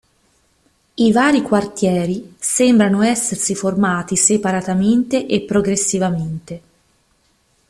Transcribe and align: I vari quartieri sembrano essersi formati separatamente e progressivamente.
I 0.95 1.11
vari 1.11 1.43
quartieri 1.43 2.33
sembrano 2.39 3.03
essersi 3.03 3.53
formati 3.53 4.15
separatamente 4.17 5.27
e 5.27 5.41
progressivamente. 5.43 6.61